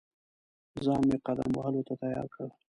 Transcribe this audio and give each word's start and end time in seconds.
ځان 0.85 1.01
مې 1.09 1.17
قدم 1.27 1.49
وهلو 1.55 1.81
ته 1.87 1.93
تیار 2.01 2.27
کړ. 2.33 2.47